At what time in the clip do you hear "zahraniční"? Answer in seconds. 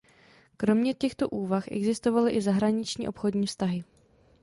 2.41-3.07